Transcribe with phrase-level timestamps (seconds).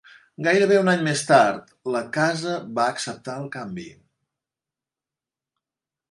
[0.45, 3.89] Gairebé un any més tard la Casa va acceptar el canvi.